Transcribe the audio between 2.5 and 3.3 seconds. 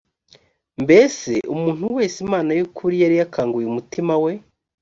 y ukuri yari